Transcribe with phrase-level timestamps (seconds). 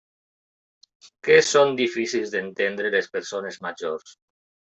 [1.27, 4.17] Que són difícils d'entendre, les persones majors!